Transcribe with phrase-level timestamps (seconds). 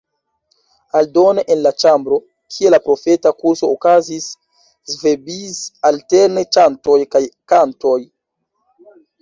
[0.99, 2.17] Aldone el la ĉambro,
[2.55, 4.27] kie la profeta kurso okazis,
[4.95, 7.97] ŝvebis alterne ĉantoj kaj kantoj.